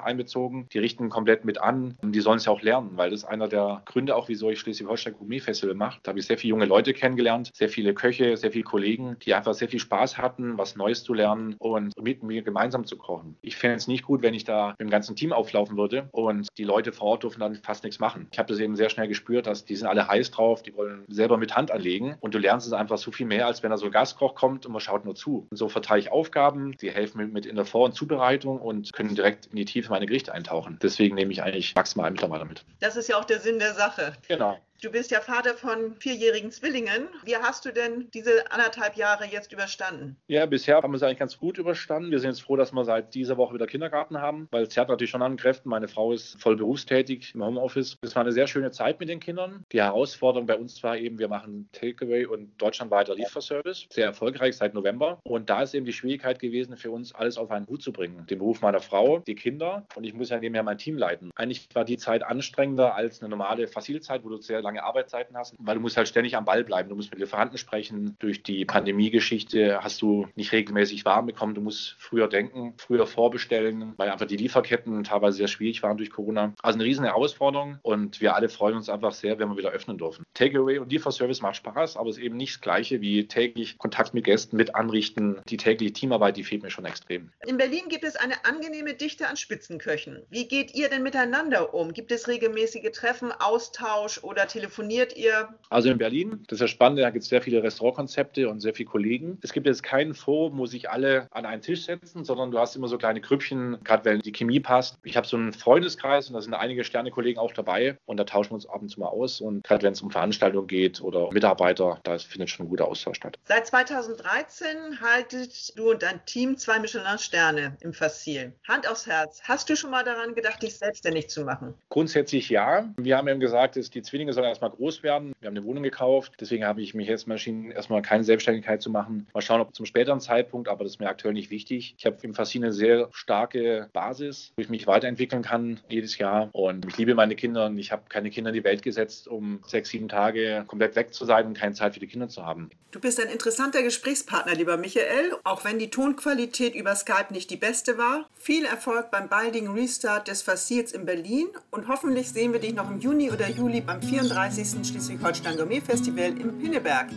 einbezogen. 0.00 0.66
Die 0.72 0.78
richten 0.78 1.08
komplett 1.08 1.44
mit 1.44 1.60
an. 1.60 1.96
Und 2.02 2.12
die 2.12 2.20
sollen 2.20 2.38
es 2.38 2.46
ja 2.46 2.52
auch 2.52 2.62
lernen, 2.62 2.90
weil 2.96 3.10
das 3.10 3.20
ist 3.20 3.28
einer 3.28 3.48
der 3.48 3.82
Gründe 3.84 4.16
auch, 4.16 4.28
wieso 4.28 4.50
ich 4.50 4.60
Schleswig-Holstein 4.60 5.14
Gourmet 5.14 5.40
Festival 5.40 5.74
mache. 5.74 6.00
Da 6.02 6.10
habe 6.10 6.18
ich 6.18 6.26
sehr 6.26 6.38
viele 6.38 6.50
junge 6.50 6.66
Leute 6.66 6.92
kennengelernt, 6.92 7.50
sehr 7.54 7.68
viele 7.68 7.94
Köche, 7.94 8.36
sehr 8.36 8.52
viele 8.52 8.64
Kollegen, 8.64 9.16
die 9.22 9.34
einfach 9.34 9.54
sehr 9.54 9.68
viel 9.68 9.80
Spaß 9.80 10.18
hatten, 10.18 10.58
was 10.58 10.76
Neues 10.76 11.04
zu 11.04 11.14
lernen 11.14 11.56
und 11.58 11.92
mit 12.00 12.22
mir 12.22 12.42
gemeinsam 12.42 12.84
zu 12.84 12.96
kochen. 12.96 13.36
Ich 13.42 13.56
fände 13.56 13.76
es 13.76 13.88
nicht 13.88 14.04
gut, 14.04 14.22
wenn 14.22 14.34
ich 14.34 14.44
da 14.44 14.70
mit 14.70 14.80
dem 14.80 14.90
ganzen 14.90 15.16
Team 15.16 15.32
auflaufen 15.32 15.76
würde 15.76 16.08
und 16.12 16.48
die 16.58 16.64
Leute 16.64 16.92
vor 16.92 17.08
Ort 17.08 17.22
dürfen 17.24 17.40
dann 17.40 17.56
fast 17.56 17.84
nichts 17.84 18.00
machen. 18.00 18.28
Ich 18.32 18.38
habe 18.38 18.48
das 18.48 18.60
eben 18.60 18.76
sehr 18.76 18.90
schnell 18.90 19.08
gespürt, 19.08 19.46
dass 19.46 19.64
die 19.64 19.76
sind 19.76 19.88
alle 19.88 20.08
heiß 20.08 20.30
drauf, 20.30 20.62
die 20.62 20.74
wollen 20.74 21.04
selber 21.08 21.36
mit 21.36 21.56
Hand 21.56 21.70
anlegen 21.70 22.16
und 22.20 22.34
du 22.34 22.38
lernst 22.38 22.66
es 22.66 22.72
einfach 22.72 22.98
so 22.98 23.10
viel 23.10 23.26
mehr, 23.26 23.46
als 23.46 23.62
wenn 23.62 23.70
da 23.70 23.76
so 23.76 23.86
ein 23.86 23.92
Gastkoch 24.22 24.34
kommt 24.34 24.66
und 24.66 24.72
man 24.72 24.80
schaut 24.80 25.04
nur 25.04 25.14
zu. 25.14 25.46
Und 25.50 25.56
so 25.56 25.68
verteile 25.68 26.00
ich 26.00 26.12
Aufgaben, 26.12 26.76
die 26.76 26.90
helfen 26.90 27.18
mir 27.18 27.26
mit 27.26 27.46
in 27.46 27.56
der 27.56 27.64
Vor- 27.64 27.84
und 27.84 27.94
Zubereitung 27.94 28.60
und 28.60 28.92
können 28.92 29.14
direkt 29.14 29.46
in 29.46 29.56
die 29.56 29.64
Tiefe 29.64 29.90
meiner 29.90 30.06
Gerichte 30.06 30.32
eintauchen. 30.32 30.78
Deswegen 30.82 31.14
nehme 31.16 31.32
ich 31.32 31.42
eigentlich 31.42 31.74
maximal 31.74 32.10
Mitarbeiter 32.10 32.44
mit. 32.44 32.64
Das 32.80 32.96
ist 32.96 33.08
ja 33.08 33.18
auch 33.18 33.24
der 33.24 33.40
Sinn 33.40 33.58
der 33.58 33.74
Sache. 33.74 34.12
Genau. 34.28 34.58
Du 34.82 34.90
bist 34.90 35.12
ja 35.12 35.20
Vater 35.20 35.54
von 35.54 35.94
vierjährigen 35.94 36.50
Zwillingen. 36.50 37.06
Wie 37.24 37.36
hast 37.36 37.64
du 37.64 37.72
denn 37.72 38.10
diese 38.12 38.50
anderthalb 38.50 38.96
Jahre 38.96 39.26
jetzt 39.26 39.52
überstanden? 39.52 40.16
Ja, 40.26 40.44
bisher 40.44 40.74
haben 40.74 40.92
wir 40.92 40.96
es 40.96 41.04
eigentlich 41.04 41.20
ganz 41.20 41.38
gut 41.38 41.56
überstanden. 41.56 42.10
Wir 42.10 42.18
sind 42.18 42.30
jetzt 42.30 42.42
froh, 42.42 42.56
dass 42.56 42.72
wir 42.72 42.84
seit 42.84 43.14
dieser 43.14 43.36
Woche 43.36 43.54
wieder 43.54 43.68
Kindergarten 43.68 44.20
haben, 44.20 44.48
weil 44.50 44.64
es 44.64 44.70
zerrt 44.70 44.88
natürlich 44.88 45.12
schon 45.12 45.22
an 45.22 45.36
Kräften. 45.36 45.68
Meine 45.68 45.86
Frau 45.86 46.12
ist 46.12 46.36
voll 46.42 46.56
berufstätig 46.56 47.32
im 47.32 47.44
Homeoffice. 47.44 47.96
Es 48.02 48.16
war 48.16 48.22
eine 48.22 48.32
sehr 48.32 48.48
schöne 48.48 48.72
Zeit 48.72 48.98
mit 48.98 49.08
den 49.08 49.20
Kindern. 49.20 49.64
Die 49.70 49.80
Herausforderung 49.80 50.48
bei 50.48 50.56
uns 50.56 50.82
war 50.82 50.96
eben, 50.96 51.20
wir 51.20 51.28
machen 51.28 51.68
Takeaway 51.70 52.26
und 52.26 52.60
deutschlandweiter 52.60 53.14
Lieferservice. 53.14 53.86
Sehr 53.88 54.06
erfolgreich 54.06 54.56
seit 54.56 54.74
November. 54.74 55.20
Und 55.22 55.48
da 55.48 55.62
ist 55.62 55.74
eben 55.74 55.86
die 55.86 55.92
Schwierigkeit 55.92 56.40
gewesen, 56.40 56.76
für 56.76 56.90
uns 56.90 57.14
alles 57.14 57.38
auf 57.38 57.52
einen 57.52 57.68
Hut 57.68 57.82
zu 57.82 57.92
bringen. 57.92 58.26
Den 58.26 58.40
Beruf 58.40 58.62
meiner 58.62 58.80
Frau, 58.80 59.20
die 59.20 59.36
Kinder 59.36 59.86
und 59.94 60.02
ich 60.02 60.12
muss 60.12 60.30
ja 60.30 60.40
nebenher 60.40 60.64
mein 60.64 60.78
Team 60.78 60.98
leiten. 60.98 61.30
Eigentlich 61.36 61.68
war 61.72 61.84
die 61.84 61.98
Zeit 61.98 62.24
anstrengender 62.24 62.96
als 62.96 63.20
eine 63.20 63.28
normale 63.28 63.68
Facilzeit, 63.68 64.24
wo 64.24 64.28
du 64.28 64.38
sehr 64.38 64.60
lange 64.60 64.71
Arbeitszeiten 64.80 65.36
hast, 65.36 65.54
weil 65.58 65.74
du 65.76 65.80
musst 65.80 65.96
halt 65.96 66.08
ständig 66.08 66.36
am 66.36 66.44
Ball 66.44 66.64
bleiben. 66.64 66.88
Du 66.88 66.96
musst 66.96 67.10
mit 67.10 67.20
Lieferanten 67.20 67.58
sprechen. 67.58 68.16
Durch 68.18 68.42
die 68.42 68.64
Pandemiegeschichte 68.64 69.82
hast 69.82 70.02
du 70.02 70.28
nicht 70.34 70.52
regelmäßig 70.52 71.04
Waren 71.04 71.26
bekommen. 71.26 71.54
Du 71.54 71.60
musst 71.60 71.96
früher 71.98 72.28
denken, 72.28 72.74
früher 72.78 73.06
vorbestellen, 73.06 73.94
weil 73.96 74.10
einfach 74.10 74.26
die 74.26 74.36
Lieferketten 74.36 75.04
teilweise 75.04 75.38
sehr 75.38 75.48
schwierig 75.48 75.82
waren 75.82 75.96
durch 75.96 76.10
Corona. 76.10 76.54
Also 76.62 76.76
eine 76.76 76.84
riesen 76.84 77.04
Herausforderung 77.04 77.78
und 77.82 78.20
wir 78.20 78.34
alle 78.34 78.48
freuen 78.48 78.76
uns 78.76 78.88
einfach 78.88 79.12
sehr, 79.12 79.38
wenn 79.38 79.48
wir 79.48 79.56
wieder 79.56 79.70
öffnen 79.70 79.98
dürfen. 79.98 80.24
Takeaway 80.34 80.78
und 80.78 80.90
Lieferservice 80.90 81.42
macht 81.42 81.56
Spaß, 81.56 81.96
aber 81.96 82.08
es 82.10 82.16
ist 82.16 82.22
eben 82.22 82.36
nicht 82.36 82.54
das 82.54 82.60
Gleiche 82.60 83.00
wie 83.00 83.26
täglich 83.26 83.78
Kontakt 83.78 84.14
mit 84.14 84.24
Gästen, 84.24 84.56
mit 84.56 84.74
anrichten. 84.74 85.40
Die 85.48 85.56
tägliche 85.56 85.92
Teamarbeit, 85.92 86.36
die 86.36 86.44
fehlt 86.44 86.62
mir 86.62 86.70
schon 86.70 86.84
extrem. 86.84 87.30
In 87.46 87.56
Berlin 87.56 87.88
gibt 87.88 88.04
es 88.04 88.16
eine 88.16 88.44
angenehme 88.44 88.94
Dichte 88.94 89.28
an 89.28 89.36
Spitzenköchen. 89.36 90.22
Wie 90.30 90.48
geht 90.48 90.74
ihr 90.74 90.88
denn 90.88 91.02
miteinander 91.02 91.74
um? 91.74 91.92
Gibt 91.92 92.12
es 92.12 92.28
regelmäßige 92.28 92.90
Treffen, 92.92 93.32
Austausch 93.32 94.22
oder 94.22 94.48
telefoniert 94.62 95.16
ihr? 95.16 95.48
Also 95.70 95.90
in 95.90 95.98
Berlin, 95.98 96.44
das 96.46 96.56
ist 96.56 96.60
ja 96.60 96.68
spannend, 96.68 97.00
da 97.00 97.10
gibt 97.10 97.24
es 97.24 97.28
sehr 97.28 97.42
viele 97.42 97.62
Restaurantkonzepte 97.62 98.48
und 98.48 98.60
sehr 98.60 98.74
viele 98.74 98.88
Kollegen. 98.88 99.38
Es 99.42 99.52
gibt 99.52 99.66
jetzt 99.66 99.82
kein 99.82 100.14
Forum, 100.14 100.58
wo 100.58 100.66
sich 100.66 100.88
alle 100.88 101.26
an 101.32 101.46
einen 101.46 101.62
Tisch 101.62 101.84
setzen, 101.84 102.24
sondern 102.24 102.52
du 102.52 102.58
hast 102.58 102.76
immer 102.76 102.86
so 102.86 102.96
kleine 102.96 103.20
Grüppchen, 103.20 103.78
gerade 103.82 104.04
wenn 104.04 104.20
die 104.20 104.30
Chemie 104.30 104.60
passt. 104.60 104.98
Ich 105.02 105.16
habe 105.16 105.26
so 105.26 105.36
einen 105.36 105.52
Freundeskreis 105.52 106.28
und 106.28 106.34
da 106.34 106.40
sind 106.40 106.54
einige 106.54 106.84
Sternekollegen 106.84 107.40
auch 107.40 107.52
dabei 107.52 107.98
und 108.04 108.18
da 108.18 108.24
tauschen 108.24 108.50
wir 108.50 108.54
uns 108.54 108.66
ab 108.66 108.80
und 108.80 108.88
zu 108.88 109.00
mal 109.00 109.08
aus. 109.08 109.40
Und 109.40 109.64
gerade 109.64 109.82
wenn 109.82 109.94
es 109.94 110.02
um 110.02 110.10
Veranstaltungen 110.10 110.68
geht 110.68 111.00
oder 111.00 111.32
Mitarbeiter, 111.32 111.98
da 112.04 112.18
findet 112.18 112.50
schon 112.50 112.66
ein 112.66 112.68
guter 112.68 112.86
Austausch 112.86 113.16
statt. 113.16 113.38
Seit 113.44 113.66
2013 113.66 115.00
haltet 115.00 115.76
du 115.76 115.90
und 115.90 116.02
dein 116.02 116.24
Team 116.26 116.56
zwei 116.56 116.78
Michelin-Sterne 116.78 117.76
im 117.80 117.92
Fassil. 117.92 118.52
Hand 118.68 118.88
aufs 118.88 119.06
Herz. 119.06 119.42
Hast 119.42 119.68
du 119.68 119.76
schon 119.76 119.90
mal 119.90 120.04
daran 120.04 120.34
gedacht, 120.36 120.62
dich 120.62 120.78
selbstständig 120.78 121.28
zu 121.30 121.44
machen? 121.44 121.74
Grundsätzlich 121.88 122.48
ja. 122.48 122.88
Wir 122.96 123.16
haben 123.16 123.26
eben 123.26 123.40
gesagt, 123.40 123.76
dass 123.76 123.90
die 123.90 124.02
Zwillinge 124.02 124.32
sollen 124.32 124.41
erstmal 124.48 124.70
groß 124.70 125.02
werden. 125.02 125.32
Wir 125.40 125.48
haben 125.48 125.56
eine 125.56 125.64
Wohnung 125.64 125.82
gekauft. 125.82 126.32
Deswegen 126.40 126.64
habe 126.64 126.82
ich 126.82 126.94
mich 126.94 127.08
jetzt 127.08 127.28
entschieden, 127.28 127.70
erstmal 127.70 128.02
keine 128.02 128.24
Selbstständigkeit 128.24 128.82
zu 128.82 128.90
machen. 128.90 129.26
Mal 129.34 129.40
schauen, 129.40 129.60
ob 129.60 129.74
zum 129.74 129.86
späteren 129.86 130.20
Zeitpunkt, 130.20 130.68
aber 130.68 130.84
das 130.84 130.94
ist 130.94 131.00
mir 131.00 131.08
aktuell 131.08 131.34
nicht 131.34 131.50
wichtig. 131.50 131.94
Ich 131.98 132.06
habe 132.06 132.16
im 132.22 132.34
Fassin 132.34 132.64
eine 132.64 132.72
sehr 132.72 133.08
starke 133.12 133.88
Basis, 133.92 134.52
wo 134.56 134.62
ich 134.62 134.68
mich 134.68 134.86
weiterentwickeln 134.86 135.42
kann 135.42 135.80
jedes 135.88 136.18
Jahr. 136.18 136.50
Und 136.52 136.86
ich 136.86 136.96
liebe 136.96 137.14
meine 137.14 137.36
Kinder 137.36 137.66
und 137.66 137.78
ich 137.78 137.92
habe 137.92 138.02
keine 138.08 138.30
Kinder 138.30 138.50
in 138.50 138.54
die 138.54 138.64
Welt 138.64 138.82
gesetzt, 138.82 139.28
um 139.28 139.60
sechs, 139.66 139.90
sieben 139.90 140.08
Tage 140.08 140.64
komplett 140.66 140.96
weg 140.96 141.14
zu 141.14 141.24
sein 141.24 141.46
und 141.46 141.54
keine 141.54 141.74
Zeit 141.74 141.94
für 141.94 142.00
die 142.00 142.06
Kinder 142.06 142.28
zu 142.28 142.44
haben. 142.44 142.70
Du 142.92 143.00
bist 143.00 143.18
ein 143.20 143.28
interessanter 143.30 143.82
Gesprächspartner, 143.82 144.54
lieber 144.54 144.76
Michael, 144.76 145.32
auch 145.44 145.64
wenn 145.64 145.78
die 145.78 145.88
Tonqualität 145.88 146.74
über 146.74 146.94
Skype 146.94 147.32
nicht 147.32 147.50
die 147.50 147.56
beste 147.56 147.96
war. 147.96 148.28
Viel 148.36 148.66
Erfolg 148.66 149.10
beim 149.10 149.30
baldigen 149.30 149.72
Restart 149.72 150.28
des 150.28 150.42
Fassils 150.42 150.92
in 150.92 151.06
Berlin 151.06 151.48
und 151.70 151.88
hoffentlich 151.88 152.30
sehen 152.30 152.52
wir 152.52 152.60
dich 152.60 152.74
noch 152.74 152.90
im 152.90 153.00
Juni 153.00 153.30
oder 153.30 153.48
Juli 153.48 153.80
beim 153.80 154.02
34. 154.32 154.84
Schleswig-Holstein 154.84 155.56
Gourmet 155.56 155.80
Festival 155.80 156.38
im 156.38 156.58
Pinneberg. 156.58 157.08